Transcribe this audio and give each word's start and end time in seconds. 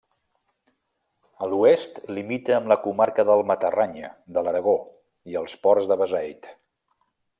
A 1.47 1.49
l'oest 1.51 1.99
limita 2.17 2.55
amb 2.59 2.71
la 2.71 2.77
comarca 2.85 3.25
del 3.31 3.43
Matarranya, 3.51 4.09
de 4.39 4.45
l'Aragó, 4.49 4.75
i 5.35 5.39
els 5.43 5.55
ports 5.67 5.91
de 5.93 5.99
Beseit. 6.05 6.51